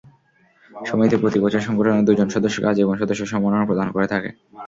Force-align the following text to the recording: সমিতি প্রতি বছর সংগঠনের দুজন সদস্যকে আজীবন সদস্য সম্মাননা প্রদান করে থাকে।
সমিতি 0.71 1.15
প্রতি 1.17 1.39
বছর 1.41 1.65
সংগঠনের 1.67 2.07
দুজন 2.07 2.27
সদস্যকে 2.29 2.69
আজীবন 2.71 2.95
সদস্য 2.97 3.23
সম্মাননা 3.31 3.67
প্রদান 3.69 3.87
করে 3.95 4.07
থাকে। 4.13 4.29